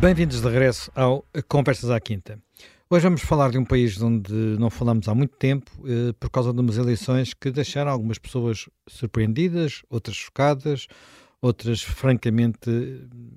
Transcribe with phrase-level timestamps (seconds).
[0.00, 2.38] Bem-vindos de regresso ao Conversas à Quinta.
[2.88, 6.52] Hoje vamos falar de um país onde não falamos há muito tempo eh, por causa
[6.52, 10.86] de umas eleições que deixaram algumas pessoas surpreendidas, outras chocadas,
[11.42, 12.70] outras francamente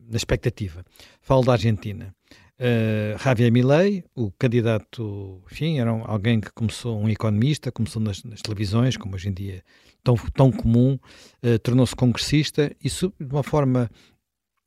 [0.07, 0.86] na expectativa.
[1.20, 2.14] Falo da Argentina.
[2.60, 8.39] Uh, Javier Milei, o candidato, enfim, era alguém que começou, um economista, começou nas, nas
[8.39, 9.64] televisões, como hoje em dia
[10.04, 11.00] tão, tão comum,
[11.43, 13.89] uh, tornou-se congressista e de uma forma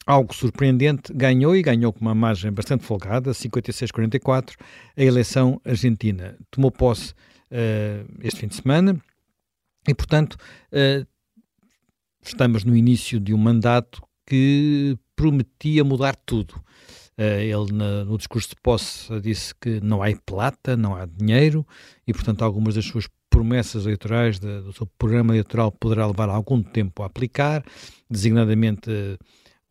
[0.06, 4.54] algo surpreendente, ganhou e ganhou com uma margem bastante folgada, 56-44,
[4.96, 6.36] a eleição argentina.
[6.50, 7.12] Tomou posse
[7.50, 9.00] uh, este fim de semana
[9.88, 11.06] e, portanto, uh,
[12.22, 16.54] estamos no início de um mandato que prometia mudar tudo.
[17.16, 21.66] Uh, ele, no discurso de posse, disse que não há plata, não há dinheiro
[22.06, 26.62] e, portanto, algumas das suas promessas eleitorais, de, do seu programa eleitoral, poderá levar algum
[26.62, 27.64] tempo a aplicar,
[28.08, 29.18] designadamente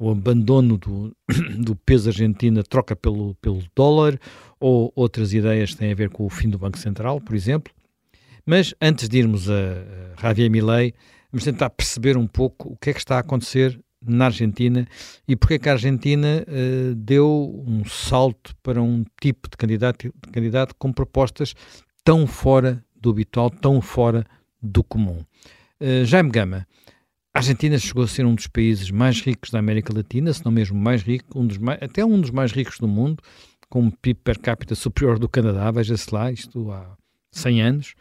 [0.04, 1.16] o abandono do,
[1.58, 4.20] do peso argentino, troca pelo, pelo dólar,
[4.60, 7.74] ou outras ideias que têm a ver com o fim do Banco Central, por exemplo.
[8.46, 9.54] Mas antes de irmos a,
[10.18, 10.94] a Javier Milei,
[11.32, 14.86] vamos tentar perceber um pouco o que é que está a acontecer na Argentina
[15.26, 20.14] e porque é que a Argentina uh, deu um salto para um tipo de candidato,
[20.26, 21.54] de candidato com propostas
[22.04, 24.26] tão fora do habitual, tão fora
[24.62, 25.24] do comum.
[25.80, 26.68] Uh, Jaime Gama,
[27.34, 30.52] a Argentina chegou a ser um dos países mais ricos da América Latina, se não
[30.52, 33.24] mesmo mais rico, um dos mais, até um dos mais ricos do mundo,
[33.70, 36.96] com um PIB per capita superior do Canadá, veja-se lá, isto há
[37.32, 37.96] 100 anos,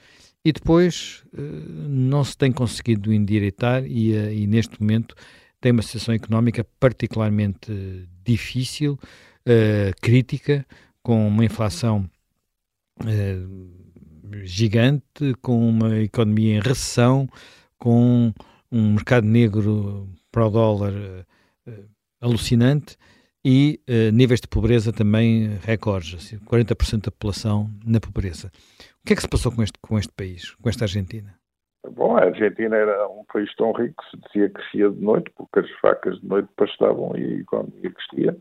[0.44, 5.14] e depois eh, não se tem conseguido endireitar e, eh, e neste momento
[5.62, 7.72] tem uma situação económica particularmente
[8.24, 8.98] difícil,
[9.46, 10.66] uh, crítica,
[11.02, 12.10] com uma inflação
[14.42, 17.28] gigante, com uma economia em recessão,
[17.78, 18.32] com
[18.72, 21.72] um mercado negro para o dólar uh,
[22.20, 22.96] alucinante
[23.44, 28.50] e uh, níveis de pobreza também recordes, assim, 40% da população na pobreza.
[29.02, 31.34] O que é que se passou com este, com este país, com esta Argentina?
[31.90, 35.30] Bom, a Argentina era um país tão rico que se dizia que crescia de noite,
[35.36, 38.36] porque as facas de noite pastavam e a economia crescia.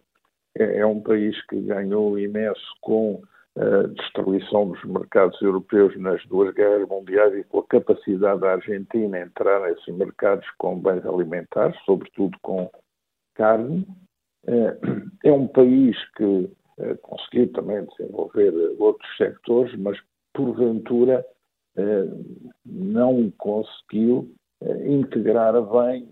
[0.57, 3.21] É, é um país que ganhou imenso com
[3.57, 9.19] a destruição dos mercados europeus nas duas guerras mundiais e com a capacidade da Argentina
[9.19, 12.71] entrar nesses mercados com bens alimentares, sobretudo com
[13.35, 13.85] carne.
[14.47, 14.77] Eh,
[15.25, 19.99] é um país que eh, conseguiu também desenvolver outros sectores, mas
[20.33, 21.25] porventura
[21.75, 22.07] eh,
[22.65, 24.33] não conseguiu
[24.85, 26.07] integrar bem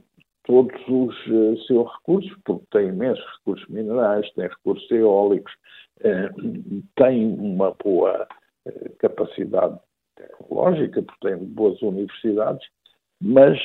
[0.50, 5.54] todos os seus recursos, porque tem imensos recursos minerais, tem recursos eólicos,
[6.02, 6.30] eh,
[6.96, 8.28] tem uma boa
[8.66, 9.78] eh, capacidade
[10.16, 12.68] tecnológica, porque tem boas universidades,
[13.22, 13.60] mas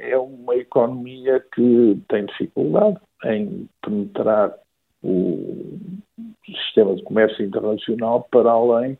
[0.00, 4.54] é uma economia que tem dificuldade em penetrar
[5.02, 5.78] o
[6.44, 8.98] sistema de comércio internacional para além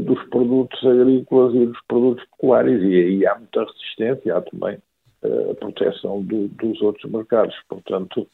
[0.00, 4.78] dos produtos agrícolas e dos produtos pecuários, e aí há muita resistência, há também
[5.22, 7.54] a proteção do, dos outros mercados.
[7.68, 8.26] Portanto,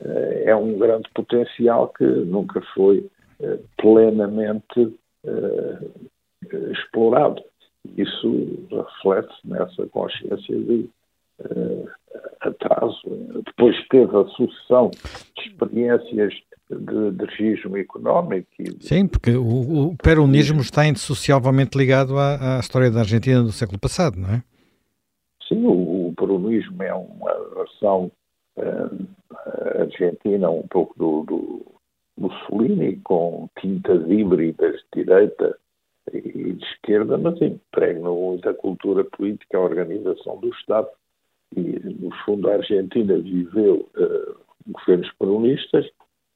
[0.00, 3.08] eh, é um grande potencial que nunca foi
[3.40, 5.78] eh, plenamente eh,
[6.72, 7.42] explorado.
[7.96, 10.88] Isso reflete nessa consciência de
[12.40, 13.00] atraso.
[13.44, 16.32] Depois teve a sucessão de experiências
[16.70, 18.48] de, de regismo económico.
[18.58, 18.76] E...
[18.80, 23.78] Sim, porque o, o peronismo está indissociavelmente ligado à, à, história da Argentina do século
[23.78, 24.42] passado, não é?
[25.48, 26.03] Sim, o, o
[26.34, 28.10] peronismo é uma versão
[28.56, 31.66] uh, argentina, um pouco do, do
[32.18, 35.56] Mussolini, com tintas híbridas de direita
[36.12, 40.88] e de esquerda, mas impregna muito a cultura política, a organização do Estado.
[41.56, 44.36] E, no fundo, a Argentina viveu uh,
[44.66, 45.86] governos peronistas,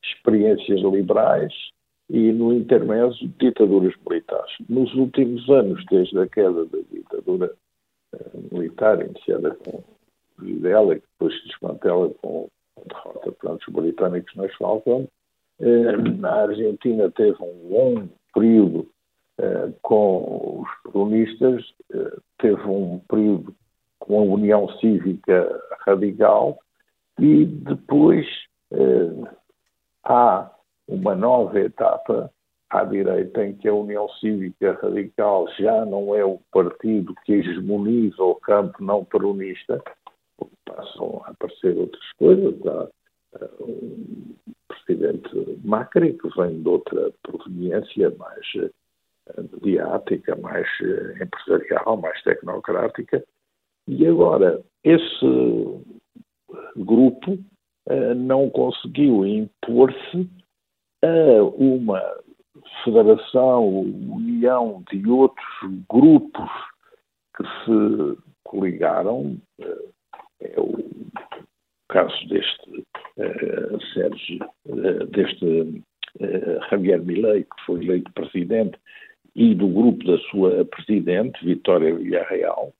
[0.02, 1.52] experiências liberais
[2.08, 4.52] e, no intermédio, ditaduras militares.
[4.68, 7.52] Nos últimos anos, desde a queda da ditadura
[8.50, 9.82] militar, iniciada com
[10.38, 12.48] Videla, e depois se desmantela com
[12.86, 15.10] derrota perante os britânicos nas Falklands.
[15.60, 18.88] Eh, a Argentina teve um longo período
[19.38, 23.54] eh, com os comunistas, eh, teve um período
[23.98, 26.58] com a União Cívica Radical
[27.18, 28.26] e depois
[30.04, 30.50] há
[30.86, 32.30] uma nova etapa
[32.70, 38.22] à direita em que a União Cívica Radical já não é o partido que hegemoniza
[38.22, 39.82] o campo não peronista,
[40.64, 42.54] passam a aparecer outras coisas.
[42.66, 42.88] Há
[43.60, 44.34] o
[44.68, 48.70] presidente Macri, que vem de outra proveniência mais eh,
[49.52, 53.24] mediática, mais eh, empresarial, mais tecnocrática,
[53.86, 55.26] e agora esse
[56.76, 57.38] grupo
[58.16, 60.28] não conseguiu impor-se
[61.02, 62.02] a uma
[62.84, 65.46] federação, união de outros
[65.90, 66.50] grupos
[67.36, 69.36] que se coligaram.
[70.40, 70.78] É o
[71.88, 75.84] caso deste uh, Sérgio, uh, deste
[76.20, 78.78] uh, Javier Milei, que foi eleito presidente,
[79.34, 82.72] e do grupo da sua presidente, Vitória Villarreal,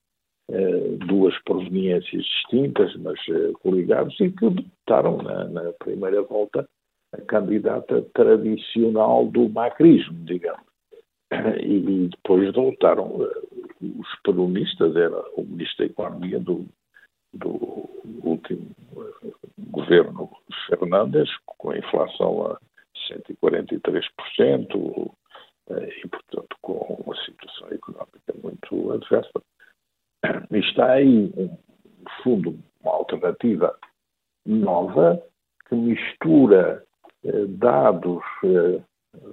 [1.06, 3.20] duas proveniências distintas, mas
[3.62, 6.66] coligados, e que votaram na, na primeira volta
[7.12, 10.66] a candidata tradicional do macrismo, digamos.
[11.62, 13.28] E, depois voltaram
[13.80, 16.66] os peronistas, era o ministro da Economia do,
[17.34, 17.88] do
[18.22, 18.70] último
[19.58, 20.30] governo
[20.66, 22.58] Fernandes, com a inflação a
[23.10, 25.12] 143%,
[25.70, 29.42] eh, e, portanto, com uma situação económica muito adversa.
[30.50, 31.58] E está aí, no
[32.22, 33.78] fundo, uma alternativa
[34.46, 35.22] nova
[35.68, 36.87] que mistura eh,
[37.48, 38.80] dados eh,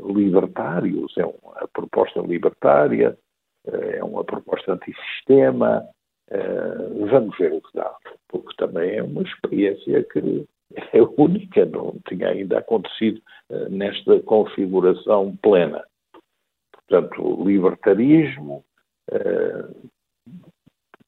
[0.06, 3.18] libertários, é uma proposta libertária,
[3.68, 5.88] é uma proposta antissistema,
[6.32, 7.96] Uh, vamos ver o que dá,
[8.30, 10.48] porque também é uma experiência que
[10.92, 13.22] é única, não tinha ainda acontecido
[13.70, 15.86] nesta configuração plena.
[16.72, 18.66] Portanto, libertarismo,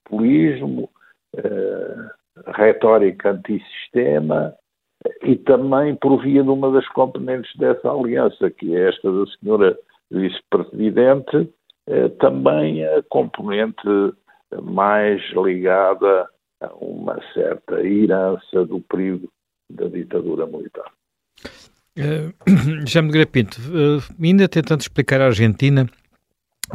[0.04, 0.88] populismo,
[2.46, 4.54] retórica antissistema
[5.28, 9.78] e também por via de uma das componentes dessa aliança, que é esta da senhora
[10.10, 11.52] vice-presidente,
[12.18, 14.14] também a componente
[14.62, 16.26] mais ligada
[16.62, 19.28] a uma certa herança do período
[19.70, 20.90] da ditadura militar.
[21.98, 22.32] Uh,
[22.86, 25.86] Jaime de Pinto, uh, ainda tentando explicar a Argentina,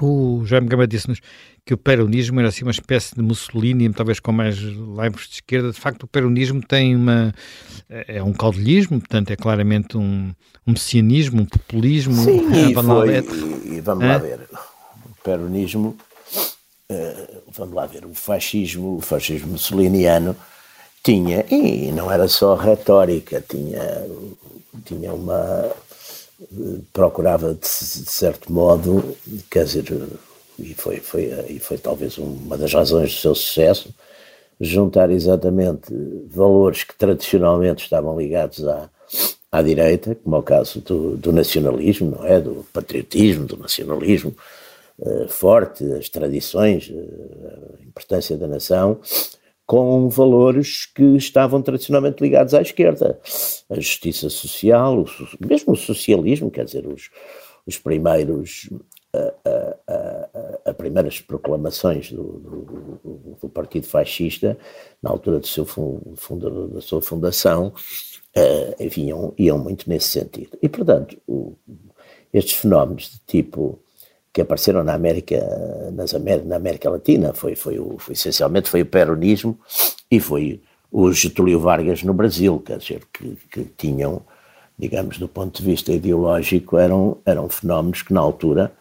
[0.01, 1.19] o Jaime Gama disse-nos
[1.65, 5.71] que o peronismo era assim uma espécie de Mussolini, talvez com mais laivos de esquerda.
[5.71, 7.33] De facto, o peronismo tem uma.
[7.89, 10.33] é um caudelismo, portanto, é claramente um,
[10.67, 12.15] um messianismo, um populismo.
[12.15, 14.41] Sim, e, foi, e, e vamos lá ver.
[15.05, 15.97] O peronismo
[16.89, 20.35] eh, vamos lá ver, o fascismo, o fascismo mussoliniano
[21.03, 24.05] tinha, e não era só retórica, tinha,
[24.85, 25.71] tinha uma.
[26.91, 29.15] Procurava, de, certo modo,
[29.49, 29.85] quer dizer,
[30.59, 33.93] e foi, foi, e foi talvez uma das razões do seu sucesso,
[34.59, 35.93] juntar exatamente
[36.27, 38.89] valores que tradicionalmente estavam ligados à,
[39.51, 42.39] à direita, como é o caso do, do nacionalismo, não é?
[42.39, 44.35] Do patriotismo, do nacionalismo,
[45.01, 48.99] eh, forte, as tradições, eh, a importância da nação,
[49.73, 53.19] com valores que estavam tradicionalmente ligados à esquerda.
[53.67, 55.05] A justiça social, o,
[55.43, 57.09] mesmo o socialismo, quer dizer, os,
[57.65, 58.69] os primeiros.
[60.63, 64.55] as primeiras proclamações do, do, do, Partido Fascista,
[65.01, 65.65] na altura do seu
[66.69, 67.73] da sua fundação,
[68.37, 70.55] uh, iam, iam muito nesse sentido.
[70.61, 71.55] E, portanto, o,
[72.31, 73.79] estes fenómenos de tipo
[74.33, 75.39] que apareceram na América,
[75.93, 79.57] nas na América Latina, foi, foi, o, foi essencialmente foi o peronismo
[80.09, 80.59] e foi
[80.91, 84.23] o Getúlio Vargas no Brasil, quer dizer, que, que tinham,
[84.77, 88.71] digamos, do ponto de vista ideológico, eram, eram fenómenos que na altura,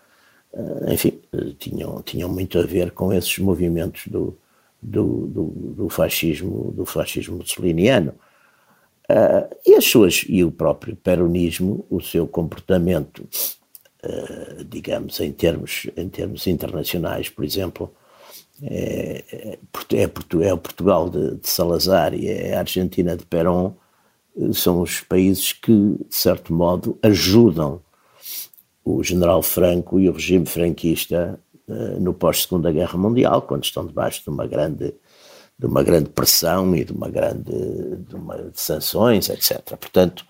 [0.54, 1.20] eh, enfim,
[1.58, 4.36] tinham, tinham muito a ver com esses movimentos do,
[4.80, 8.14] do, do, do fascismo, do fascismo mussoliniano.
[9.10, 13.26] Uh, e as suas, e o próprio peronismo, o seu comportamento
[14.04, 17.94] eh, digamos, em termos, em termos internacionais, por exemplo,
[18.60, 19.58] é, é,
[19.92, 23.74] é, é o Portugal de, de, Salazar e é a Argentina de Perón,
[24.36, 27.80] eh, são os países que, de certo modo, ajudam
[28.84, 34.22] o general Franco e o regime franquista uh, no pós-Segunda Guerra Mundial, quando estão debaixo
[34.24, 34.94] de uma grande
[35.56, 37.52] de uma grande pressão e de uma grande
[38.08, 39.60] de, uma, de sanções, etc.
[39.76, 40.26] Portanto,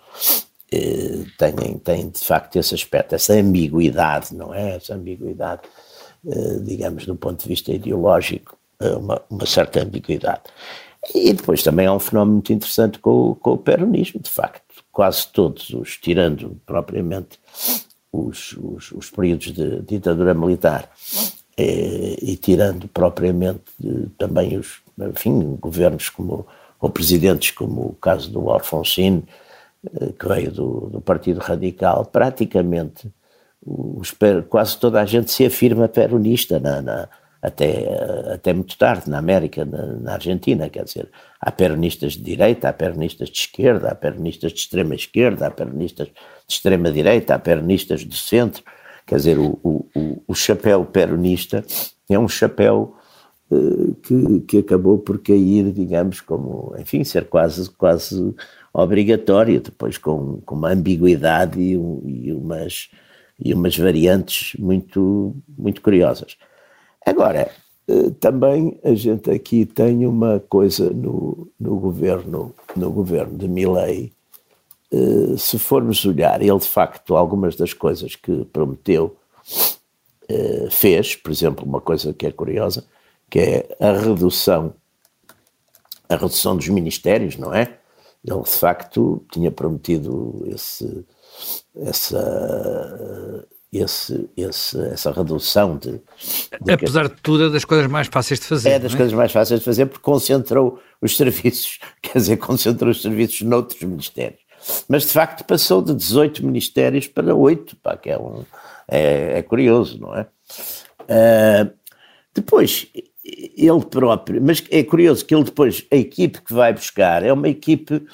[0.73, 4.77] eh, têm, têm de facto esse aspecto, essa ambiguidade, não é?
[4.77, 5.63] Essa ambiguidade,
[6.27, 10.43] eh, digamos, do ponto de vista ideológico, eh, uma, uma, certa ambiguidade.
[11.15, 14.63] E depois também há um fenómeno muito interessante com, com o peronismo, de facto.
[14.91, 17.39] Quase todos os, tirando propriamente
[18.11, 20.91] os, os, os períodos de ditadura militar,
[21.59, 23.63] e, e tirando propriamente
[24.17, 26.47] também os, enfim, governos como,
[26.81, 29.42] ou presidentes como o caso do Alfonsino, eh,
[30.19, 33.13] que veio do, do Partido Radical, praticamente
[33.65, 34.15] os,
[34.49, 37.09] quase toda a gente se afirma peronista na, na,
[37.41, 37.89] até,
[38.33, 41.09] até muito tarde na América, na, na, Argentina, quer dizer,
[41.41, 46.07] há peronistas de direita, há peronistas de esquerda, há peronistas de extrema esquerda, há peronistas
[46.07, 46.15] de
[46.49, 48.63] extrema direita, há peronistas do centro,
[49.07, 51.65] quer dizer, o, o, o chapéu peronista
[52.09, 52.95] é um chapéu
[53.51, 58.35] uh, que, que acabou por cair, digamos, como, enfim, ser quase, quase
[58.73, 62.91] obrigatória, depois com, com uma ambiguidade e, e, umas,
[63.39, 66.37] e umas variantes muito, muito curiosas.
[67.05, 67.51] Agora,
[67.89, 74.13] eh, também a gente aqui tem uma coisa no, no governo no governo de Milley,
[74.93, 79.17] eh, se formos olhar, ele de facto algumas das coisas que prometeu
[80.29, 82.85] eh, fez, por exemplo, uma coisa que é curiosa,
[83.29, 84.75] que é a redução
[86.09, 87.79] a redução dos ministérios, não é?
[88.25, 91.05] Ele de facto tinha prometido esse,
[91.77, 95.93] essa esse, esse, essa redução de,
[96.61, 98.69] de Apesar que, de tudo, é das coisas mais fáceis de fazer.
[98.69, 98.97] É das é?
[98.97, 103.81] coisas mais fáceis de fazer porque concentrou os serviços, quer dizer, concentrou os serviços noutros
[103.81, 104.41] ministérios.
[104.89, 108.45] Mas de facto passou de 18 ministérios para 8, pá, que é, um,
[108.87, 110.27] é, é curioso, não é?
[111.03, 111.73] Uh,
[112.35, 112.87] depois,
[113.25, 117.49] ele próprio, mas é curioso que ele depois, a equipe que vai buscar é uma
[117.49, 118.05] equipe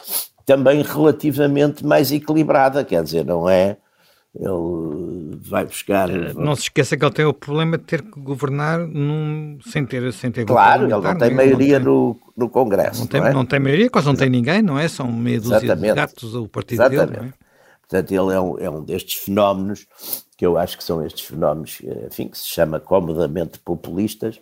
[0.45, 3.77] também relativamente mais equilibrada, quer dizer, não é
[4.35, 6.09] ele vai buscar.
[6.11, 9.85] Eh, não se esqueça que ele tem o problema de ter que governar num, sem
[9.85, 13.01] ter sem ter Claro, ele não tem maioria não tem, no, no Congresso.
[13.01, 13.33] Não tem, não, é?
[13.33, 14.87] não tem maioria, quase não tem ninguém, não é?
[14.87, 17.19] São meia dúzia de gatos o partido Exatamente.
[17.19, 17.35] dele.
[17.35, 17.49] É?
[17.81, 19.87] Portanto, ele é um, é um destes fenómenos
[20.37, 24.39] que eu acho que são estes fenómenos, enfim, que se chama comodamente populistas.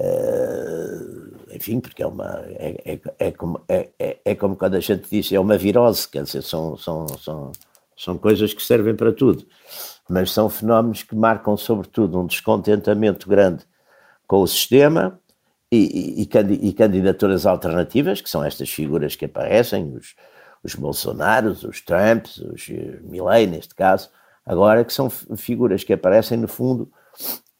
[0.00, 4.80] Uh, enfim, porque é uma é, é, é, como, é, é, é como quando a
[4.80, 7.52] gente diz é uma virose, quer dizer, são, são, são,
[7.96, 9.44] são coisas que servem para tudo,
[10.08, 13.64] mas são fenómenos que marcam, sobretudo, um descontentamento grande
[14.26, 15.20] com o sistema
[15.70, 20.14] e, e, e candidaturas alternativas, que são estas figuras que aparecem, os,
[20.62, 24.10] os Bolsonaros, os Trumps, os eh, Milley, neste caso,
[24.46, 26.90] agora que são figuras que aparecem, no fundo,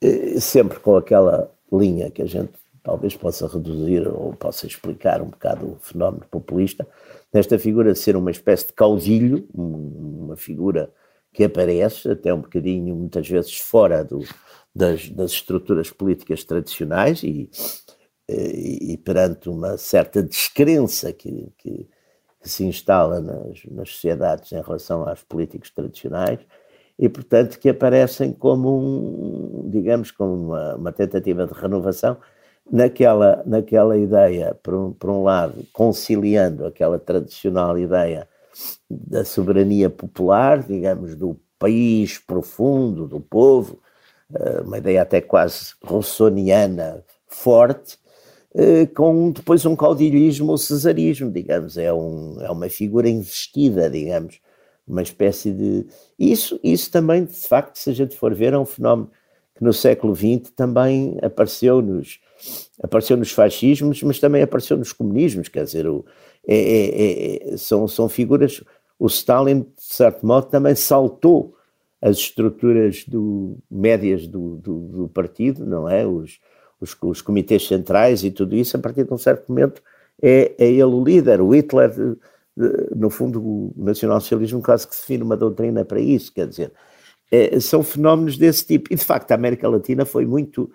[0.00, 5.26] eh, sempre com aquela linha que a gente talvez possa reduzir ou possa explicar um
[5.26, 6.87] bocado o fenómeno populista,
[7.32, 10.90] nesta figura ser uma espécie de caudilho, uma figura
[11.32, 14.25] que aparece até um bocadinho, muitas vezes, fora do,
[14.75, 17.50] das, das, estruturas políticas tradicionais e,
[18.28, 21.88] e, e, perante uma certa descrença que, que,
[22.40, 26.40] que se instala nas, nas, sociedades em relação aos políticos tradicionais
[26.99, 32.17] e, portanto, que aparecem como um, digamos, como uma, uma tentativa de renovação
[32.71, 38.28] naquela, naquela ideia, por um, por um lado, conciliando aquela tradicional ideia
[38.90, 43.81] da soberania popular, digamos, do país profundo, do povo,
[44.35, 47.99] eh, uma ideia até quase rossoniana forte,
[48.55, 54.40] eh, com depois um caudilhismo ou cesarismo, digamos, é, um, é uma figura investida, digamos,
[54.88, 55.87] uma espécie de...
[56.18, 59.11] Isso, isso também, de facto, se a gente for ver, é um fenómeno
[59.54, 62.21] que no século XX também apareceu nos,
[62.83, 66.04] apareceu nos fascismos, mas também apareceu nos comunismos, quer dizer, o,
[66.47, 68.62] é, é, é, são, são figuras.
[68.99, 71.54] O Stalin, de certo modo, também saltou
[72.00, 76.07] as estruturas do, médias do, do, do partido, não é?
[76.07, 76.38] Os,
[76.80, 79.83] os, os, comitês centrais e tudo isso, a partir de um certo momento,
[80.23, 81.40] é, é ele o líder.
[81.40, 81.92] O Hitler,
[82.95, 86.73] no fundo, o nacionalsocialismo quase que define uma doutrina para isso, quer dizer,
[87.31, 88.93] é, são fenómenos desse tipo.
[88.93, 90.71] E, de facto, a América Latina foi muito,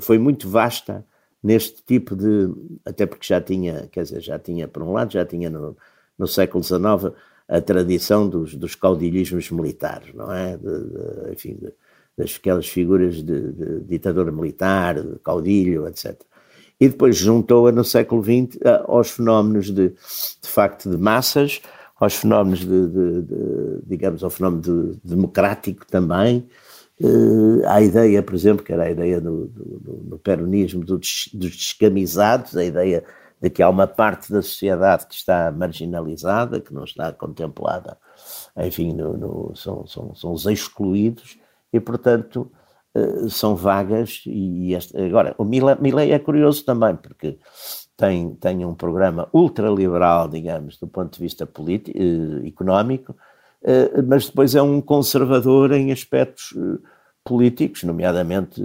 [0.00, 1.04] foi muito vasta
[1.42, 2.50] neste tipo de.
[2.84, 5.76] Até porque já tinha, quer dizer, já tinha, por um lado, já tinha no,
[6.18, 7.14] no século XIX
[7.48, 10.56] a tradição dos, dos caudilhismos militares, não é?
[10.56, 11.72] De, de, enfim, de,
[12.16, 16.20] das aquelas figuras de, de, ditador militar, de caudilho, etc.
[16.80, 21.60] E depois juntou-a no século XX aos fenómenos de, de facto de massas,
[21.98, 26.48] aos fenómenos de, de, de digamos, ao fenómeno democrático também,
[27.00, 31.56] Uh, a ideia, por exemplo, que era a ideia do, do, peronismo do des, dos
[31.56, 33.04] descamisados, a ideia
[33.40, 37.96] de que há uma parte da sociedade que está marginalizada, que não está contemplada,
[38.56, 41.38] enfim, no, no, são, são, são os excluídos
[41.72, 42.50] e, portanto,
[43.28, 44.22] são vagas.
[44.26, 47.38] E este, agora, o Milley é curioso também, porque
[47.98, 53.16] tem, tem um programa ultraliberal, digamos, do ponto de vista político, eh, económico,
[53.60, 56.78] eh, mas depois é um conservador em aspectos eh,
[57.24, 58.62] políticos, nomeadamente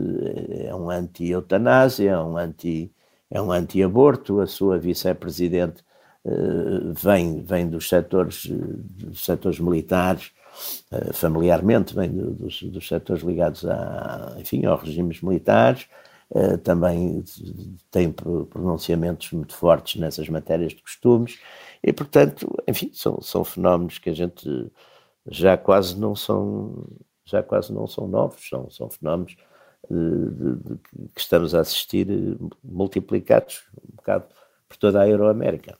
[0.68, 2.94] é um anti-eutanásia, é um anti
[3.32, 5.84] é um anti-aborto, a sua vice-presidente
[7.02, 10.32] vem, vem dos setores, dos setores militares,
[11.14, 15.88] familiarmente vem dos, dos setores ligados a, enfim, aos regimes militares,
[16.36, 17.24] eh, também
[17.92, 21.40] tem pronunciamentos muito fortes nessas matérias de costumes,
[21.84, 24.72] e portanto, enfim, são, são fenómenos que a gente
[25.28, 26.86] já quase não são,
[27.26, 29.36] já quase não são novos, são, são fenómenos
[29.90, 30.80] de, de, de,
[31.14, 32.08] que estamos a assistir
[32.64, 34.26] multiplicados um bocado
[34.68, 35.78] por toda a Euroamérica.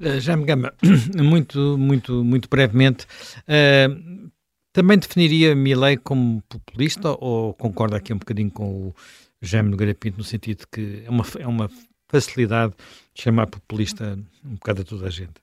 [0.00, 0.72] Uh, Jaime Gama,
[1.22, 3.06] muito, muito, muito brevemente,
[3.42, 4.30] uh,
[4.72, 8.94] também definiria Milley como populista ou concorda aqui um bocadinho com o
[9.40, 11.68] Jaime Nogueira Pinto no sentido que é uma, é uma
[12.08, 12.74] facilidade
[13.14, 15.42] de chamar populista um bocado a toda a gente?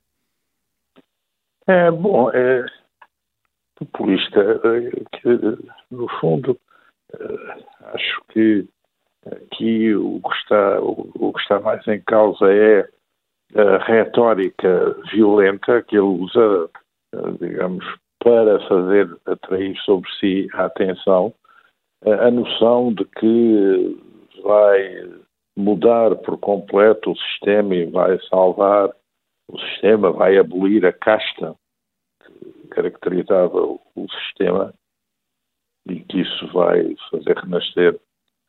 [1.66, 2.66] É, bom, é
[3.76, 5.28] populista, é, que,
[5.90, 6.58] no fundo,
[7.94, 8.68] acho que
[9.26, 12.88] aqui o que, está, o, que está mais em causa é
[13.54, 16.70] a retórica violenta que ele usa,
[17.40, 17.84] digamos,
[18.22, 21.34] para fazer atrair sobre si a atenção,
[22.04, 24.00] a noção de que
[24.42, 25.10] vai
[25.56, 28.90] mudar por completo o sistema e vai salvar
[29.48, 31.54] o sistema, vai abolir a casta
[32.24, 34.72] que caracterizava o sistema
[35.86, 38.00] e que isso vai fazer renascer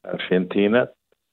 [0.03, 0.89] a Argentina.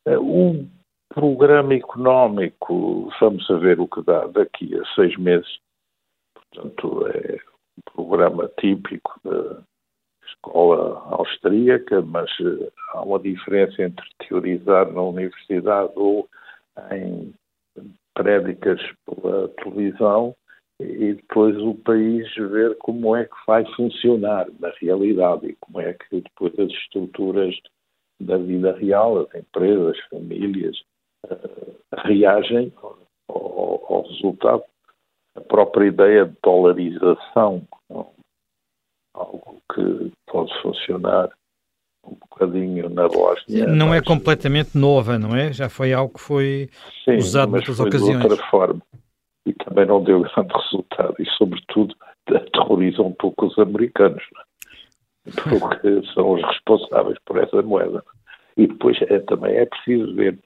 [0.07, 0.67] O
[1.15, 5.59] programa económico, vamos a ver o que dá daqui a seis meses.
[6.35, 7.39] Portanto, é
[7.79, 9.63] um programa típico da
[10.27, 16.29] escola austríaca, mas eh, há uma diferença entre teorizar na universidade ou
[16.93, 17.35] em
[18.15, 20.35] prédicas pela televisão
[20.79, 25.93] e depois o país ver como é que vai funcionar na realidade e como é
[25.93, 27.55] que depois as estruturas
[28.21, 30.77] da vida real, as empresas, as famílias,
[32.05, 32.73] reagem
[33.29, 34.63] ao, ao, resultado.
[35.37, 37.63] A própria ideia de dolarização,
[39.15, 41.31] algo que pode funcionar
[42.05, 43.67] um bocadinho na Bósnia.
[43.67, 45.53] Não é completamente nova, não é?
[45.53, 46.71] Já foi algo que foi
[47.05, 48.19] sim, usado muitas ocasiões.
[48.19, 48.83] De outra forma.
[49.47, 51.15] E também não deu grande resultado.
[51.19, 51.95] E, sobretudo,
[52.29, 55.31] aterroriza um pouco os americanos, é?
[55.59, 58.03] porque são os responsáveis por essa moeda.
[58.57, 60.39] E depois é, também é preciso ver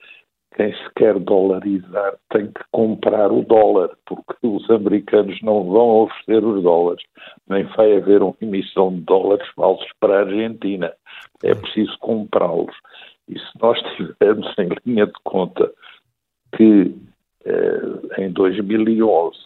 [0.55, 6.45] quem se quer dolarizar tem que comprar o dólar, porque os americanos não vão oferecer
[6.45, 7.05] os dólares,
[7.49, 10.93] nem vai haver uma emissão de dólares falsos para a Argentina.
[11.43, 12.75] É preciso comprá-los.
[13.29, 15.73] E se nós tivermos em linha de conta
[16.57, 16.95] que
[17.45, 19.37] eh, em 2011,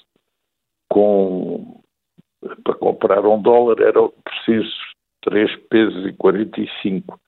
[0.90, 1.80] com,
[2.64, 4.76] para comprar um dólar era preciso
[5.22, 7.18] 3 pesos e 45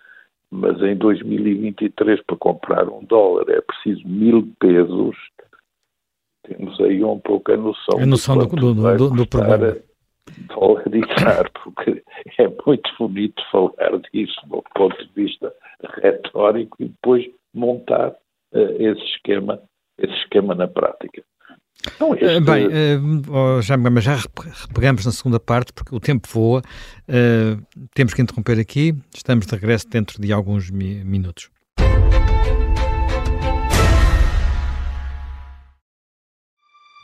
[0.51, 5.17] mas em 2023 para comprar um dólar é preciso mil pesos,
[6.43, 9.77] temos aí um pouco a noção, a noção do, do, do, do problema.
[11.65, 12.03] Porque
[12.39, 15.53] é muito bonito falar disso do ponto de vista
[16.03, 19.61] retórico e depois montar uh, esse esquema,
[19.99, 21.23] esse esquema na prática.
[21.95, 22.41] Então, este...
[22.41, 26.63] Bem, uh, já, mas já repegamos na segunda parte, porque o tempo voa.
[27.09, 27.63] Uh,
[27.95, 28.95] temos que interromper aqui.
[29.15, 31.51] Estamos de regresso dentro de alguns mi minutos.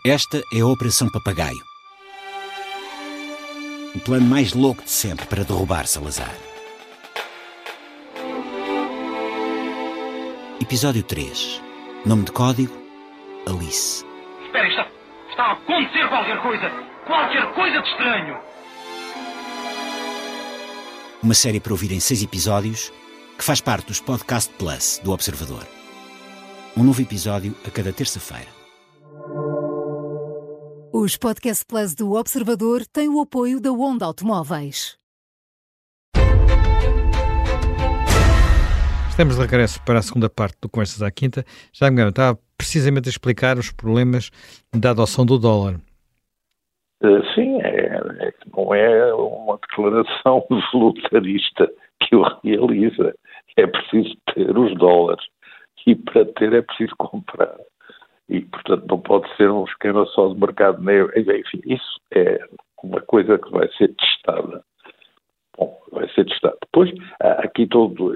[0.05, 1.59] Esta é a Operação Papagaio.
[3.97, 6.33] O plano mais louco de sempre para derrubar Salazar.
[10.61, 11.61] Episódio 3.
[12.05, 12.73] Nome de código:
[13.49, 14.06] Alice.
[14.57, 14.91] Espera, está,
[15.29, 16.71] está a acontecer qualquer coisa!
[17.07, 18.39] Qualquer coisa de estranho!
[21.23, 22.91] Uma série para ouvir em seis episódios
[23.37, 25.63] que faz parte dos Podcast Plus do Observador.
[26.75, 28.49] Um novo episódio a cada terça-feira.
[30.91, 34.97] Os Podcast Plus do Observador têm o apoio da Onda Automóveis.
[39.11, 41.45] Estamos de regresso para a segunda parte do Conversas à Quinta.
[41.73, 44.31] Já me estava precisamente a explicar os problemas
[44.75, 45.77] da adoção do dólar.
[47.03, 53.15] Eh, sim, é, é, não é uma declaração voluntarista que o realiza.
[53.57, 55.25] É preciso ter os dólares
[55.87, 57.57] e para ter é preciso comprar.
[58.29, 61.13] E, portanto, não pode ser um esquema só de mercado negro.
[61.17, 62.41] Enfim, isso é
[62.83, 64.63] uma coisa que vai ser testada
[65.57, 66.59] Bom, vai ser testado.
[66.63, 66.91] Depois,
[67.21, 68.15] aqui todo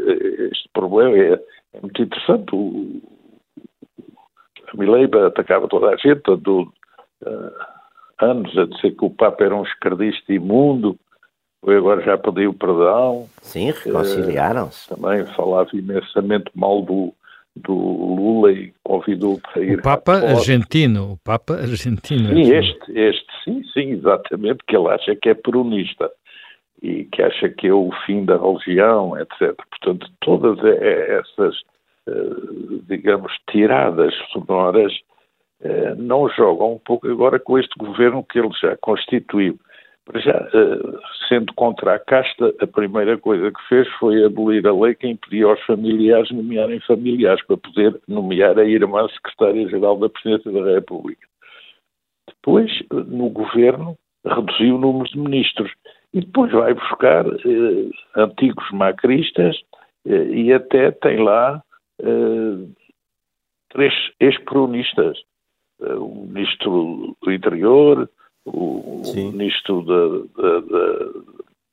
[0.49, 1.33] este problema é,
[1.75, 2.55] é muito interessante.
[2.55, 3.01] O,
[4.73, 6.73] a Mileiba atacava toda a gente, do,
[7.23, 7.53] uh,
[8.21, 10.97] anos a dizer que o Papa era um esquerdista imundo,
[11.65, 13.29] foi agora já pediu perdão.
[13.43, 14.93] Sim, reconciliaram-se.
[14.93, 17.13] Uh, também falava imensamente mal do,
[17.55, 19.79] do Lula e convidou para ir.
[19.79, 22.31] O Papa argentino, o Papa argentino.
[22.31, 26.11] Sim, este, este, sim, sim, exatamente, que ele acha que é peronista
[26.83, 29.55] e que acha que é o fim da religião, etc.
[29.71, 31.80] Portanto, todas essas, eh,
[32.87, 34.93] digamos, tiradas sonoras
[35.63, 39.59] eh, não jogam um pouco agora com este governo que ele já constituiu.
[40.15, 44.95] Já, eh, sendo contra a casta, a primeira coisa que fez foi abolir a lei
[44.95, 50.75] que impedia aos familiares nomearem familiares para poder nomear a irmã secretária-geral da Presidência da
[50.75, 51.29] República.
[52.27, 55.71] Depois, no governo, reduziu o número de ministros.
[56.13, 59.57] E depois vai buscar eh, antigos macristas
[60.07, 61.63] eh, e até tem lá
[62.03, 62.67] eh,
[63.71, 65.19] três ex-peronistas.
[65.81, 68.09] Eh, o ministro do Interior,
[68.45, 69.83] o, o ministro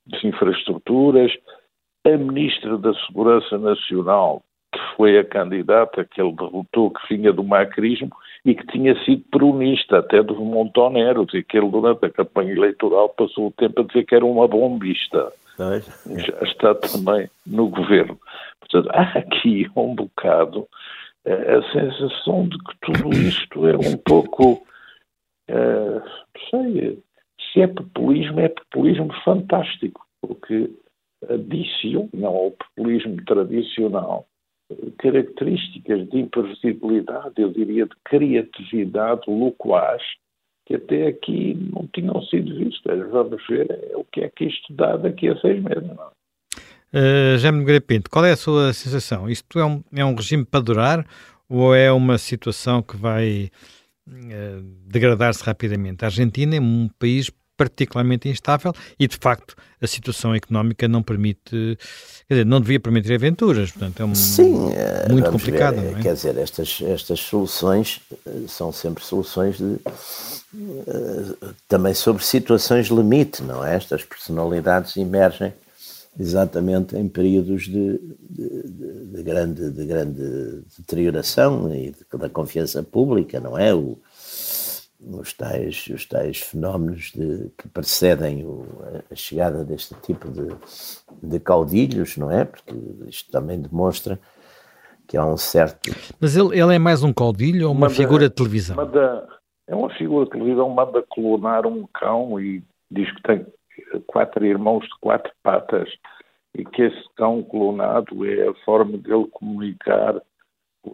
[0.06, 1.32] das Infraestruturas,
[2.06, 7.44] a ministra da Segurança Nacional, que foi a candidata que ele derrotou, que vinha do
[7.44, 8.10] macrismo
[8.46, 13.10] e que tinha sido peronista, até dos Montoneros, e que ele, durante a campanha eleitoral,
[13.10, 15.32] passou o tempo a dizer que era uma bombista.
[16.06, 18.20] Já está também no governo.
[18.60, 20.68] Portanto, há aqui um bocado
[21.26, 24.66] eh, a sensação de que tudo isto é um pouco,
[25.50, 27.04] uh, não sei,
[27.52, 30.70] se é populismo, é populismo fantástico, porque
[31.30, 34.28] adiciona ao populismo tradicional
[35.00, 40.02] características de imprevisibilidade, eu diria de criatividade loquaz,
[40.68, 43.10] que até aqui não tinham sido vistas.
[43.10, 45.88] Vamos ver o que é que isto dá daqui a seis meses.
[45.88, 46.12] Não?
[46.94, 49.30] Uh, Jaime Nogueira Pinto, qual é a sua sensação?
[49.30, 51.08] Isto é um, é um regime para durar
[51.50, 53.50] ou é uma situação que vai
[54.08, 56.04] uh, degradar-se rapidamente?
[56.04, 61.78] A Argentina é um país particularmente instável e, de facto, a situação económica não permite,
[62.28, 64.70] quer dizer, não devia permitir aventuras, portanto é um, Sim,
[65.10, 65.82] muito complicado.
[65.82, 66.02] Ver, é?
[66.02, 73.44] Quer dizer, estas, estas soluções eh, são sempre soluções de, uh, também sobre situações limite,
[73.44, 73.76] não é?
[73.76, 75.54] Estas personalidades emergem
[76.20, 83.58] exatamente em períodos de, de, de grande, de grande deterioração e da confiança pública, não
[83.58, 83.74] é?
[83.74, 84.00] O,
[85.00, 88.66] os tais, os tais fenómenos de, que precedem o,
[89.12, 90.48] a chegada deste tipo de,
[91.22, 92.46] de caudilhos, não é?
[92.46, 92.74] Porque
[93.08, 94.20] isto também demonstra
[95.08, 95.92] que há um certo.
[96.20, 98.76] Mas ele, ele é mais um caudilho ou uma manda, figura de televisão?
[98.76, 99.28] Manda,
[99.68, 103.46] é uma figura de televisão, manda clonar um cão e diz que tem
[104.08, 105.90] quatro irmãos de quatro patas
[106.56, 110.22] e que esse cão clonado é a forma dele comunicar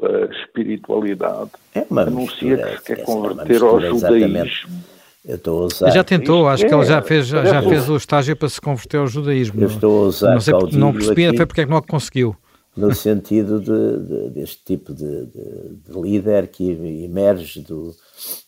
[0.02, 1.52] a espiritualidade.
[1.74, 4.84] É uma Anuncia que se quer converter ao judaísmo.
[5.26, 5.92] Eu estou a usar.
[5.92, 8.60] Já tentou, acho é, que ele já fez, já, já fez o estágio para se
[8.60, 9.62] converter ao judaísmo.
[9.62, 10.34] Eu estou a usar.
[10.34, 12.36] Não, sei, não percebi, aqui, foi porque é que não conseguiu.
[12.76, 17.96] No sentido de, de, deste tipo de, de, líder que emerge do,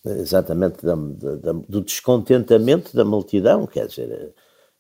[0.03, 0.95] exatamente da,
[1.69, 4.33] do descontentamento da multidão, quer dizer,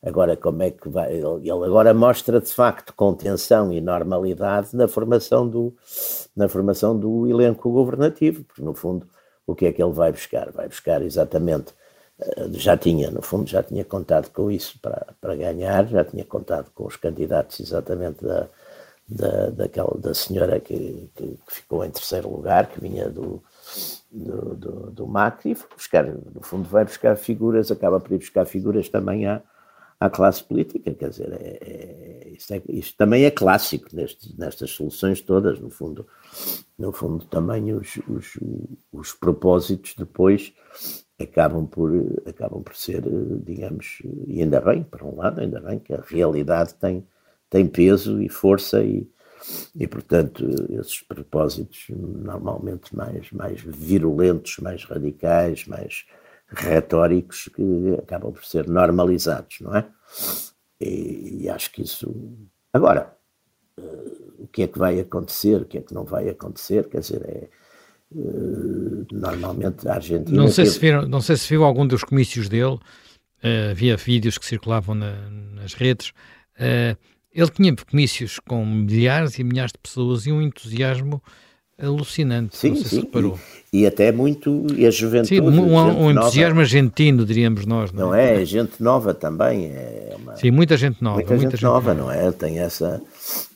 [0.05, 1.11] Agora, como é que vai?
[1.13, 5.73] Ele agora mostra de facto contenção e normalidade na formação do,
[6.35, 9.07] na formação do elenco governativo, porque no fundo
[9.47, 10.51] o que é que ele vai buscar?
[10.51, 11.73] Vai buscar exatamente,
[12.19, 16.23] eh, já tinha, no fundo, já tinha contado com isso para, para ganhar, já tinha
[16.23, 18.47] contado com os candidatos exatamente da,
[19.07, 23.41] da, daquela, da senhora que, que, que ficou em terceiro lugar, que vinha do,
[24.11, 25.13] do, do, do
[25.45, 29.41] e buscar, no fundo vai buscar figuras, acaba por ir buscar figuras também à
[30.05, 35.21] à classe política, quer dizer, é, é, isto, é, isto, também é clássico nestas soluções
[35.21, 36.07] todas, no fundo,
[36.77, 38.39] no fundo também os, os,
[38.91, 40.53] os propósitos depois
[41.19, 41.91] acabam por,
[42.25, 43.03] acabam por ser,
[43.43, 47.07] digamos, e ainda bem, para um lado, ainda bem que a realidade tem,
[47.49, 49.09] tem peso e força e,
[49.75, 56.05] e portanto esses propósitos normalmente mais, mais virulentos, mais radicais, mais
[56.55, 59.85] retóricos que acabam por ser normalizados, não é?
[60.79, 62.13] E, e acho que isso.
[62.73, 63.13] Agora,
[63.79, 66.99] uh, o que é que vai acontecer, o que é que não vai acontecer, quer
[66.99, 67.49] dizer, é.
[68.11, 70.37] Uh, normalmente a Argentina.
[70.37, 70.75] Não sei, teve...
[70.75, 74.93] se viram, não sei se viu algum dos comícios dele, uh, havia vídeos que circulavam
[74.95, 76.13] na, nas redes.
[77.33, 81.21] ele tinha comícios com milhares e milhares de pessoas e um entusiasmo
[81.79, 82.57] alucinante.
[82.57, 83.01] Sim, sim.
[83.01, 83.39] reparou.
[83.71, 84.65] E, e, até muito.
[84.75, 85.35] E a juventude.
[85.35, 87.91] Sim, um, um entusiasmo argentino, diríamos nós.
[87.91, 88.41] Não, não é?
[88.41, 88.45] é?
[88.45, 89.67] Gente nova também.
[89.67, 91.15] É uma, sim, muita gente nova.
[91.17, 92.31] Muita, muita gente, gente, nova, nova, não é?
[92.31, 93.01] Tem essa.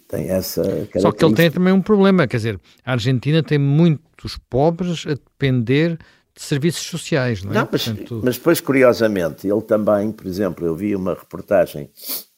[0.07, 0.63] Tem essa
[0.97, 5.13] Só que ele tem também um problema, quer dizer, a Argentina tem muitos pobres a
[5.13, 5.99] depender
[6.35, 7.55] de serviços sociais, não é?
[7.55, 8.21] Não, mas, Portanto...
[8.23, 11.91] mas depois, curiosamente, ele também, por exemplo, eu vi uma reportagem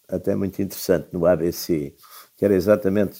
[0.10, 1.94] até muito interessante no ABC,
[2.38, 3.18] que era exatamente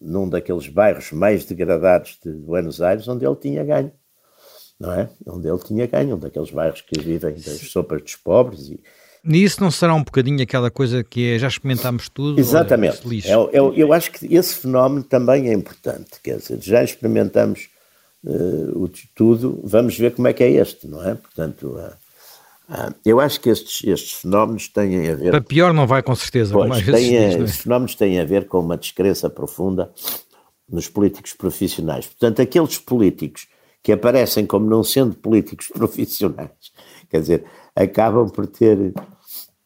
[0.00, 3.92] num daqueles bairros mais degradados de Buenos Aires, onde ele tinha ganho,
[4.78, 5.08] não é?
[5.26, 8.80] Onde ele tinha ganho, um daqueles bairros que vivem das sopas dos pobres e,
[9.24, 12.38] e isso não será um bocadinho aquela coisa que é já experimentámos tudo?
[12.38, 13.00] Exatamente.
[13.06, 16.20] Olha, é, eu acho que esse fenómeno também é importante.
[16.22, 17.68] Quer dizer, já experimentamos
[18.24, 21.14] uh, o, tudo, vamos ver como é que é este, não é?
[21.14, 21.92] Portanto, uh,
[22.70, 25.30] ah, eu acho que estes, estes, fenómenos têm a ver.
[25.30, 26.52] Para pior não vai com certeza.
[26.52, 27.32] Pois, têm, é?
[27.32, 29.90] Estes fenómenos têm a ver com uma descrença profunda
[30.68, 32.06] nos políticos profissionais.
[32.06, 33.48] Portanto, aqueles políticos
[33.82, 36.50] que aparecem como não sendo políticos profissionais,
[37.08, 38.92] quer dizer, acabam por ter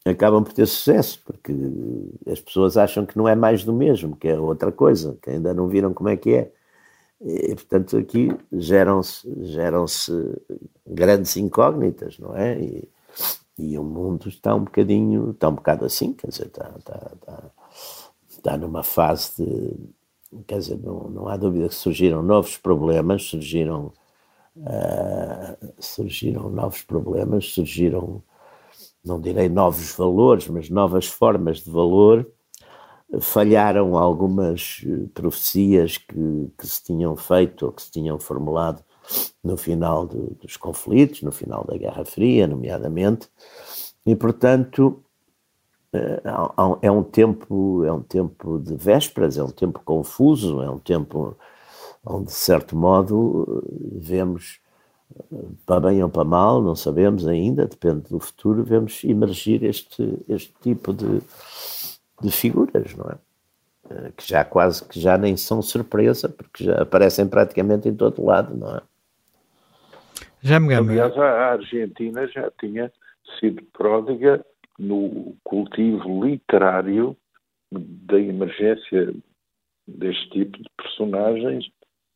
[0.05, 1.53] acabam por ter sucesso, porque
[2.29, 5.53] as pessoas acham que não é mais do mesmo, que é outra coisa, que ainda
[5.53, 6.51] não viram como é que é.
[7.21, 9.85] E, portanto, aqui geram-se geram
[10.85, 12.59] grandes incógnitas, não é?
[12.59, 12.92] E,
[13.57, 17.51] e, o mundo está um bocadinho, está um bocado assim, quer dizer, está, está, está,
[18.29, 23.93] está numa fase de, quer dizer, não, não há dúvida que surgiram novos problemas, surgiram,
[24.57, 28.23] uh, surgiram novos problemas, surgiram,
[29.03, 32.27] não direi novos valores, mas novas formas de valor,
[33.21, 38.83] falharam algumas eh, profecias que, que se tinham feito ou que se tinham formulado
[39.43, 43.29] no final dos conflitos, no final da Guerra Fria, nomeadamente,
[44.05, 45.03] e portanto
[45.93, 46.21] eh,
[46.81, 51.37] é um tempo é um tempo de vésperas, é um tempo confuso, é um tempo
[52.05, 53.63] onde de certo modo
[53.93, 54.59] vemos
[55.65, 60.53] para bem ou para mal, não sabemos ainda, depende do futuro, vemos emergir este este
[60.61, 61.21] tipo de
[62.21, 63.17] de figuras, não é?
[63.89, 68.23] Eh, que já quase que já nem são surpresa, porque já aparecem praticamente em todo
[68.23, 68.81] lado, não é?
[70.43, 72.91] Já me Aliás, a Argentina já tinha
[73.39, 74.45] sido pródiga
[74.77, 77.15] no cultivo literário
[77.71, 79.13] da emergência
[79.87, 81.65] deste tipo de personagens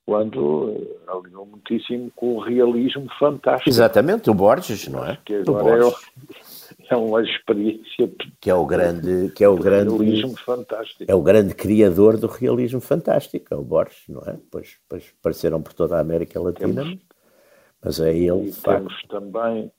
[0.06, 3.70] quando eh, alinhou muitíssimo com o realismo fantástico.
[3.70, 5.18] Exatamente, o Borges, não é?
[5.26, 8.10] Que agora é, é uma experiência
[8.40, 12.28] que é o grande que é o grande realismo fantástico é o grande criador do
[12.28, 16.84] realismo fantástico é o Borges não é pois, pois apareceram por toda a América Latina
[16.84, 17.00] temos,
[17.88, 19.72] mas é ele e temos também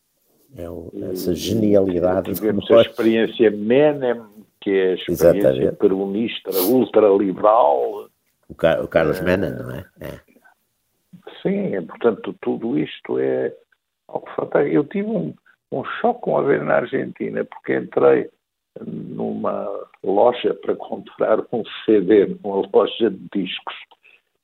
[0.56, 4.22] é o, essa genialidade tivemos a experiência Menem
[4.60, 5.76] que é a experiência Exatamente.
[5.76, 8.08] peronista ultraliberal
[8.48, 9.84] o, Car o Carlos é, Menem não é?
[10.00, 10.20] é
[11.42, 13.54] sim portanto tudo isto é
[14.08, 15.34] algo fantástico eu tive um
[15.70, 18.30] um choque com a ver na Argentina, porque entrei
[18.86, 19.68] numa
[20.02, 23.74] loja para comprar um CD, numa loja de discos,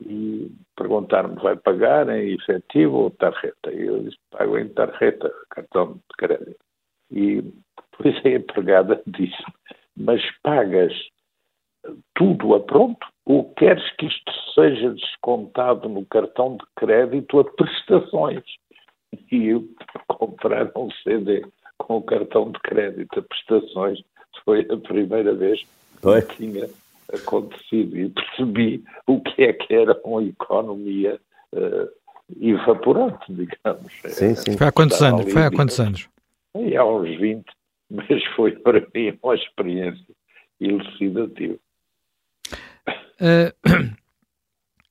[0.06, 3.72] e perguntaram-me, vai pagar em efetivo ou tarjeta?
[3.72, 6.64] E eu disse, pago em tarjeta, cartão de crédito.
[7.10, 9.44] E depois a empregada disse,
[9.96, 10.92] mas pagas
[12.14, 18.44] tudo a pronto ou queres que isto seja descontado no cartão de crédito a prestações?
[19.30, 19.68] e eu
[20.08, 21.44] comprar um CD
[21.78, 24.00] com o cartão de crédito a prestações
[24.44, 25.64] foi a primeira vez
[26.00, 26.68] que tinha
[27.12, 31.20] acontecido e percebi o que é que era uma economia
[31.52, 31.88] uh,
[32.40, 33.92] evaporante, digamos.
[34.06, 34.56] Sim, sim.
[34.56, 35.32] Foi há quantos anos?
[35.32, 36.08] Foi há quantos anos?
[36.56, 37.44] E há uns 20,
[37.90, 40.14] mas foi para mim uma experiência
[40.60, 41.58] elucidativa.
[43.20, 43.52] Uh,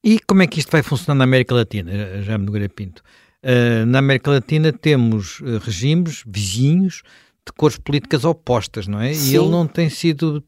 [0.04, 3.02] e como é que isto vai funcionar na América Latina, já me Nogueira Pinto?
[3.43, 7.04] Uh, na América Latina temos regimes vizinhos
[7.45, 9.13] de cores políticas opostas, não é?
[9.13, 9.34] Sim.
[9.34, 10.43] E ele não tem sido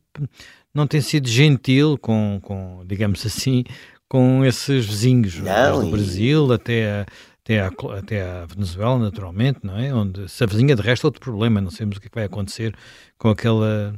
[0.76, 3.64] não tem sido gentil com, com digamos assim,
[4.08, 7.06] com esses vizinhos, não, do Brasil até a,
[7.42, 9.94] até, a, até a Venezuela, naturalmente, não é?
[9.94, 12.76] Onde se avizinha de resto outro problema, não sabemos o que, é que vai acontecer
[13.18, 13.96] com aquela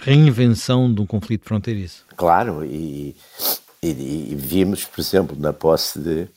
[0.00, 2.04] reinvenção de um conflito fronteiriço.
[2.16, 3.16] Claro, e,
[3.82, 3.88] e,
[4.30, 6.28] e vimos, por exemplo, na posse de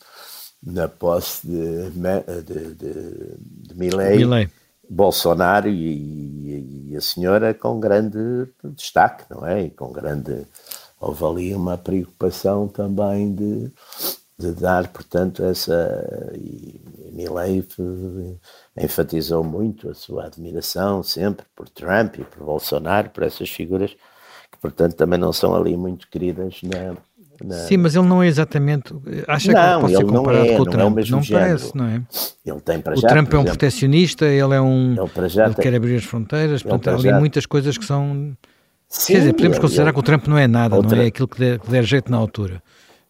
[0.66, 4.50] na posse de, de, de, de Milley, Milley.
[4.90, 8.18] Bolsonaro e, e, a senhora com grande
[8.76, 9.64] destaque, não é?
[9.64, 10.46] E com grande.
[11.00, 13.72] Houve ali uma preocupação também de,
[14.38, 16.32] de dar, portanto, essa.
[16.34, 17.66] E Milley
[18.78, 23.96] enfatizou muito a sua admiração sempre por Trump e por Bolsonaro, por essas figuras
[24.52, 26.96] que, portanto, também não são ali muito queridas na
[27.44, 27.58] não.
[27.58, 28.94] Sim, mas ele não é exatamente.
[29.28, 30.96] Acha não, que pode ser comparado é, com o Trump?
[30.96, 32.02] Não, é o não parece, não é?
[32.46, 34.96] Ele tem para o já, Trump é um exemplo, protecionista, ele é um.
[34.98, 37.86] Ele, para já ele tem, quer abrir as fronteiras, portanto, há ali muitas coisas que
[37.86, 38.36] são.
[38.88, 41.28] Sim, Quer dizer, podemos considerar ele, que o Trump não é nada, não é aquilo
[41.28, 42.62] que der, que der jeito na altura.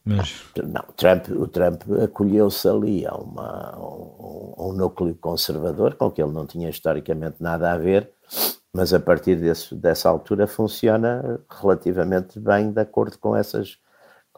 [0.05, 0.43] Mas...
[0.55, 6.11] Não, Trump, o Trump acolheu-se ali a, uma, a, um, a um núcleo conservador com
[6.11, 8.11] que ele não tinha historicamente nada a ver,
[8.71, 13.79] mas a partir desse, dessa altura funciona relativamente bem de acordo com essas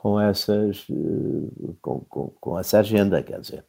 [0.01, 3.65] com essas eh, com, com, com, essa agenda, quer dizer.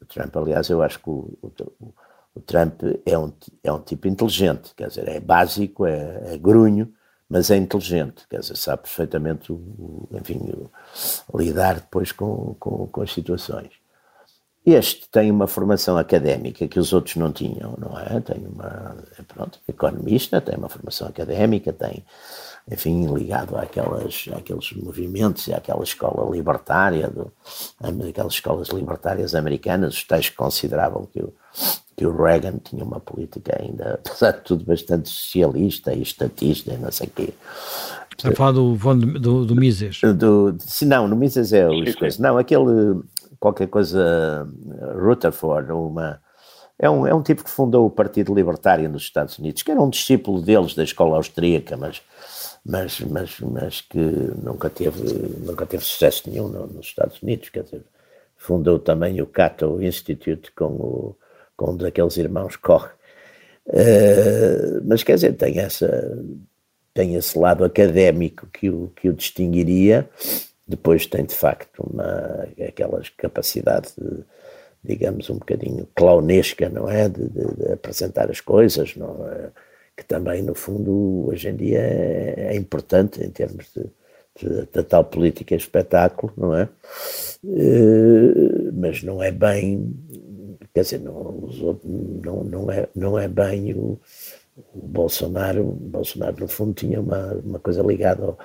[0.00, 1.94] O Trump, aliás, eu acho que o, o,
[2.34, 6.92] o, Trump é um, é um tipo inteligente, quer dizer, é básico, é, é grunho,
[7.28, 10.40] mas é inteligente, quer dizer, sabe perfeitamente, o, enfim,
[11.32, 13.70] lidar depois com, com, com, as situações.
[14.66, 18.20] Este tem uma formação académica que os outros não tinham, não é?
[18.20, 18.96] Tem uma,
[19.28, 22.04] pronto, economista, tem uma formação académica, tem,
[22.70, 27.32] enfim, ligado àquelas, àqueles movimentos e àquela escola libertária, do,
[28.08, 31.32] aquelas escolas libertárias americanas, os tais que consideravam que o,
[31.96, 36.78] que o Reagan tinha uma política ainda, apesar de tudo, bastante socialista e estatista e
[36.78, 37.34] não sei o quê.
[38.16, 38.76] Está a falar do,
[39.18, 40.00] do, do Mises?
[40.16, 41.72] Do, se não, no Mises é o
[42.20, 43.02] Não, aquele
[43.40, 44.48] qualquer coisa
[44.94, 46.20] Rutherford, uma,
[46.78, 49.80] é um, é um tipo que fundou o Partido Libertário nos Estados Unidos, que era
[49.80, 52.02] um discípulo deles da escola austríaca, mas,
[52.64, 55.00] mas, mas, mas que nunca teve,
[55.44, 57.82] nunca teve sucesso nenhum nos Estados Unidos, quer dizer,
[58.36, 61.16] fundou também o Cato Institute com, o,
[61.56, 62.90] com um daqueles irmãos Koch.
[63.66, 66.18] Uh, mas quer dizer, tem, essa,
[66.92, 70.08] tem esse lado académico que o, que o distinguiria,
[70.66, 74.24] depois tem de facto uma, aquelas capacidade, de,
[74.82, 77.08] digamos, um bocadinho clownesca, não é?
[77.08, 79.50] De, de, de, apresentar as coisas, não é?
[80.02, 85.04] Que também, no fundo, hoje em dia é, é importante em termos de, de, tal
[85.04, 86.68] política espetáculo, não é?
[87.44, 89.94] Uh, mas não é bem,
[90.74, 91.48] quer dizer, não,
[92.24, 93.98] não, não, é, não é bem o,
[94.74, 98.38] o Bolsonaro, o Bolsonaro no fundo tinha uma, uma coisa ligada ao,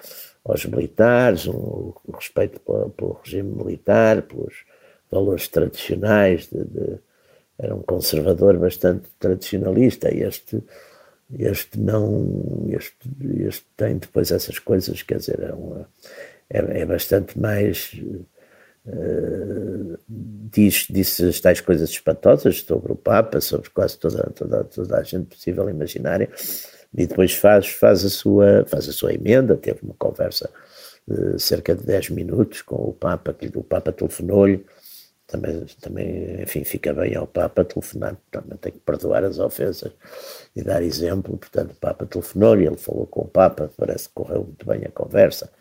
[0.45, 4.53] aos militares, um, respeito pelo, regime militar, pelos
[5.09, 6.99] valores tradicionais, de, de,
[7.57, 10.61] era um conservador bastante tradicionalista, e este,
[11.33, 13.09] este não, este,
[13.45, 15.89] este tem depois essas coisas, quer dizer, é, uma,
[16.49, 17.93] é, é bastante mais,
[18.85, 24.97] uh, diz, diz as tais coisas espantosas sobre o Papa, sobre quase toda, toda, toda
[24.97, 26.29] a gente possível imaginária,
[26.93, 30.49] e depois faz, faz, a sua, faz a sua emenda, teve uma conversa
[31.05, 34.65] de cerca de 10 minutos com o Papa, que o Papa telefonou-lhe,
[35.27, 39.91] também, também, enfim, fica bem ao Papa telefonar, também tem que perdoar as ofensas
[40.55, 44.43] e dar exemplo, portanto o Papa telefonou-lhe, ele falou com o Papa, parece que correu
[44.43, 45.51] muito bem a conversa,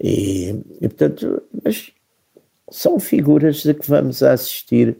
[0.00, 1.90] e, e portanto, mas
[2.70, 4.96] são figuras a que vamos assistir,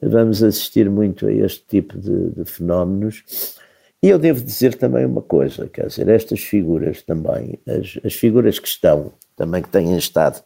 [0.00, 3.58] vamos assistir muito a este tipo de, de fenómenos,
[4.00, 8.60] e eu devo dizer também uma coisa, quer dizer, estas figuras também, as, as figuras
[8.60, 10.40] que estão, também que têm estado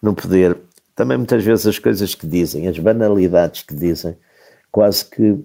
[0.00, 0.56] no poder,
[0.96, 4.16] também muitas vezes as coisas que dizem, as banalidades que dizem,
[4.72, 5.38] quase que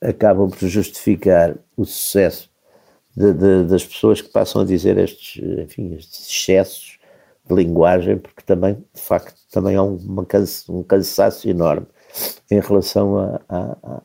[0.00, 2.50] acabam por justificar o sucesso
[3.16, 6.98] de, de, das pessoas que passam a dizer estes, enfim, estes excessos
[7.48, 11.86] de linguagem, porque também, de facto, também há um cansaço enorme
[12.50, 13.40] em relação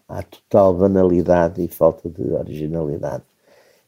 [0.07, 3.23] à total banalidade e falta de originalidade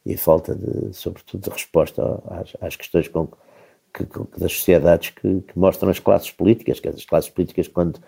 [0.03, 3.37] e falta de, sobretudo, de resposta às, às questões com, que,
[4.05, 7.99] que, das sociedades que, que, mostram as classes políticas, que as classes políticas quando,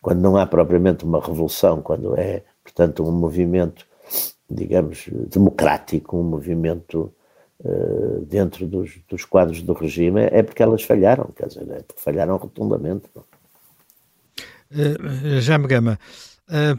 [0.00, 3.86] quando não há propriamente uma revolução, quando é, portanto, um movimento,
[4.50, 7.12] digamos, democrático, um movimento
[7.60, 12.00] uh, dentro dos, dos quadros do regime, é porque elas falharam, quer dizer, é porque
[12.00, 13.04] falharam rotundamente.
[13.14, 13.24] Não?
[14.70, 15.98] Uh, Jaime Gama,
[16.48, 16.78] uh,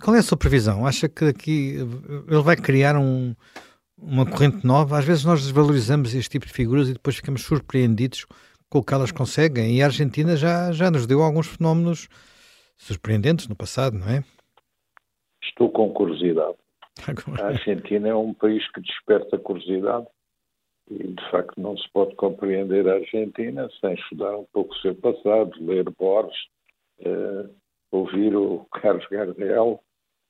[0.00, 0.86] qual é a sua previsão?
[0.86, 1.76] Acha que aqui
[2.26, 3.34] ele vai criar um,
[4.00, 4.98] uma corrente nova?
[4.98, 8.26] Às vezes nós desvalorizamos este tipo de figuras e depois ficamos surpreendidos
[8.70, 9.76] com o que elas conseguem.
[9.76, 12.08] E a Argentina já, já nos deu alguns fenómenos
[12.76, 14.24] surpreendentes no passado, não é?
[15.42, 16.56] Estou com curiosidade.
[17.06, 17.44] Agora.
[17.44, 20.06] A Argentina é um país que desperta curiosidade
[20.90, 24.94] e, de facto, não se pode compreender a Argentina sem estudar um pouco o seu
[24.94, 26.36] passado, ler Borges,
[27.00, 27.48] uh,
[27.90, 29.80] ouvir o Carlos Gardel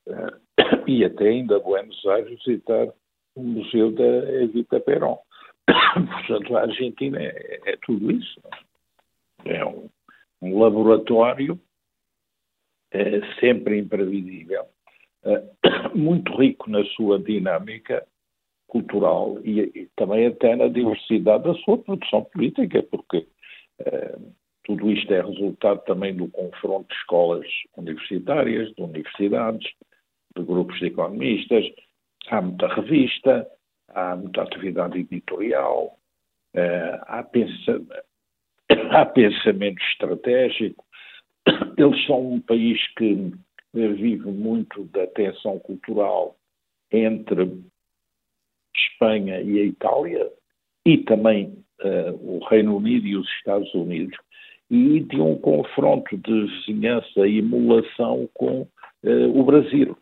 [0.09, 2.93] uh, e até ainda Buenos Aires visitar
[3.39, 4.05] o Museu da
[4.43, 5.19] Evita Perón.
[5.67, 8.41] Portanto, a Argentina é, é tudo isso.
[9.45, 9.89] É um,
[10.43, 11.59] um laboratório
[12.91, 14.65] é, sempre imprevisível,
[15.25, 15.43] é,
[15.95, 18.07] muito rico na sua dinâmica
[18.67, 23.27] cultural e, e, também até na diversidade da sua produção política, porque
[23.81, 24.19] é,
[24.65, 27.47] tudo isto é resultado também do confronto de escolas
[27.77, 29.73] universitárias, de universidades,
[30.37, 31.65] de grupos de economistas.
[32.31, 33.47] Há muita revista,
[33.89, 35.99] há muita atividade editorial,
[36.55, 37.81] eh, há, pensa,
[38.91, 40.85] há pensamento estratégico.
[41.77, 43.33] Eles são um país que
[43.73, 46.37] vive muito da tensão cultural
[46.91, 47.63] entre
[48.75, 50.31] Espanha e a Itália
[50.85, 54.17] e também uh, o Reino Unido e os Estados Unidos,
[54.71, 59.97] e de um confronto de vizinhança e emulação com uh, o Brasil.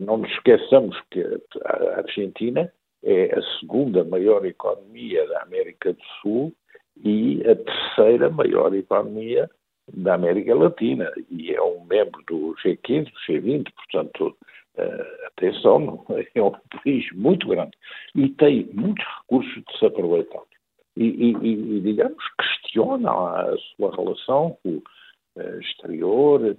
[0.00, 1.22] Não nos esqueçamos que
[1.64, 2.72] a Argentina
[3.02, 6.52] é a segunda maior economia da América do Sul
[7.04, 9.48] e a terceira maior economia
[9.92, 14.36] da América Latina e é um membro do G15, do G20, portanto,
[14.76, 16.04] uh, atenção,
[16.34, 16.52] é um
[16.82, 17.76] país muito grande
[18.14, 20.42] e tem muitos recursos de se aproveitar.
[20.96, 24.82] E, e, e digamos, questiona a sua relação com o
[25.36, 26.56] uh, exterior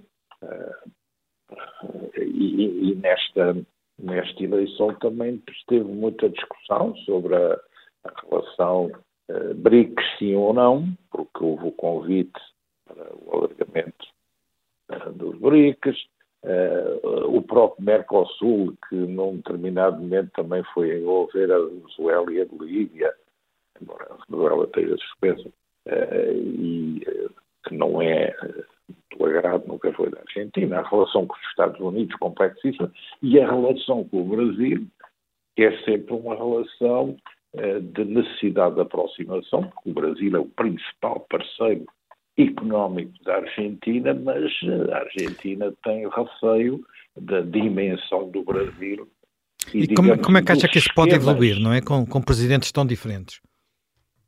[2.16, 3.56] e, e nesta,
[3.98, 7.60] nesta eleição também teve muita discussão sobre a,
[8.04, 8.90] a relação
[9.30, 12.40] uh, BRICS sim ou não, porque houve o convite
[12.86, 14.06] para o alargamento
[14.90, 15.96] uh, dos BRICS,
[16.44, 22.46] uh, o próprio Mercosul, que num determinado momento também foi envolver a Venezuela e a
[22.46, 23.14] Bolívia,
[23.80, 25.48] embora a Venezuela esteja suspensa,
[26.32, 27.00] e
[27.66, 28.34] que não é
[29.16, 33.50] do agrado nunca foi da Argentina, a relação com os Estados Unidos complexíssima e a
[33.50, 34.86] relação com o Brasil,
[35.56, 37.16] que é sempre uma relação
[37.94, 41.84] de necessidade de aproximação, porque o Brasil é o principal parceiro
[42.38, 44.50] económico da Argentina, mas
[44.92, 46.80] a Argentina tem receio
[47.16, 49.08] da dimensão do Brasil.
[49.74, 51.80] E, e como, como, é que acha que isso pode evoluir, não é?
[51.80, 53.40] Com, com presidentes tão diferentes?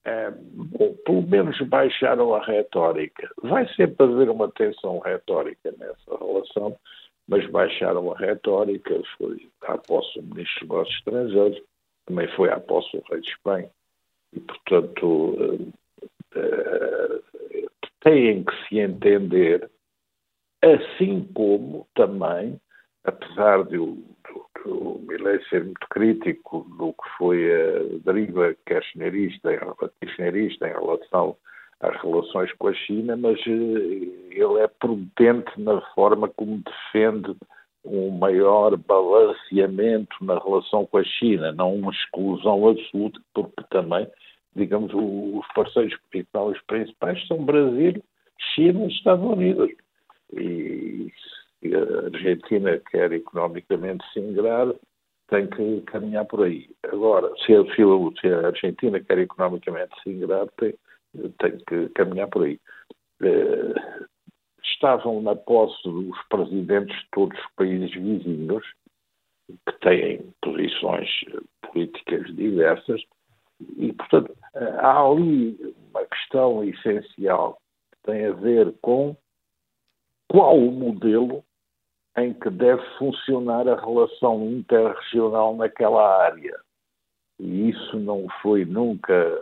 [0.04, 3.30] É, bom, pelo menos baixaram a retórica.
[3.42, 6.76] Vai sempre haver uma tensão retórica nessa relação,
[7.28, 9.00] mas baixaram a retórica.
[9.16, 11.62] Foi à posse do Ministro dos Negócios Estrangeiros,
[12.06, 13.70] também foi à posse do Rei de Espanha.
[14.32, 15.72] E, portanto, uh,
[16.36, 17.22] uh,
[18.00, 19.70] têm que se entender,
[20.62, 22.60] assim como também,
[23.04, 24.02] apesar de o,
[24.66, 29.50] o Milley ser muito crítico do que foi a deriva kirchnerista,
[30.00, 31.36] kirchnerista em relação
[31.80, 33.50] às relações com a China, mas eh,
[34.30, 37.36] ele é prudente na forma como defende
[37.84, 44.06] um maior balanceamento na relação com a China, não uma exclusão absoluta, porque também
[44.54, 45.98] digamos, os parceiros
[46.66, 48.02] principais são Brasil,
[48.54, 49.70] China e Estados Unidos.
[50.34, 51.10] E
[51.74, 54.72] a Argentina quer economicamente se ingrar,
[55.28, 56.68] tem que caminhar por aí.
[56.84, 60.74] Agora, se a, se a Argentina quer economicamente se ingrar, tem,
[61.38, 62.60] tem que caminhar por aí.
[63.22, 64.02] Eh,
[64.62, 68.64] estavam na posse os presidentes de todos os países vizinhos,
[69.48, 71.08] que têm posições
[71.62, 73.02] políticas diversas,
[73.76, 75.56] e, portanto, há ali
[75.90, 77.58] uma questão essencial
[77.92, 79.16] que tem a ver com
[80.28, 81.44] qual o modelo
[82.16, 86.58] em que deve funcionar a relação interregional naquela área.
[87.40, 89.40] E isso não foi nunca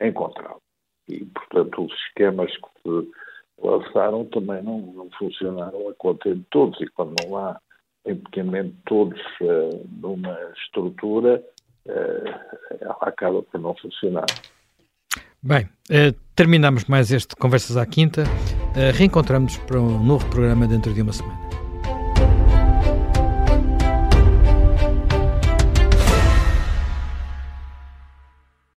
[0.00, 0.60] encontrado.
[1.08, 3.10] E, portanto, os esquemas que se
[3.62, 6.80] lançaram também não, não funcionaram a conta de todos.
[6.80, 7.58] E quando não há
[8.06, 11.42] empenhamento de todos uh, numa estrutura,
[11.86, 14.26] uh, ela acaba por não funcionar.
[15.42, 18.22] Bem, uh, terminamos mais este Conversas à Quinta.
[18.22, 21.41] Uh, reencontramos para um novo programa dentro de uma semana.